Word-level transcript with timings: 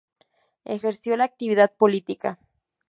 Ejerció 0.65 1.15
la 1.15 1.25
actividad 1.25 1.75
política. 1.75 2.39